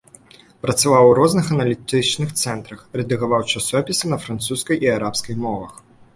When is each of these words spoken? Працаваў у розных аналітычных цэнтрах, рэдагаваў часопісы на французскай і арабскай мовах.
Працаваў 0.65 1.03
у 1.09 1.11
розных 1.19 1.45
аналітычных 1.55 2.33
цэнтрах, 2.41 2.81
рэдагаваў 3.01 3.47
часопісы 3.53 4.05
на 4.17 4.21
французскай 4.27 4.85
і 4.89 4.93
арабскай 4.97 5.41
мовах. 5.47 5.73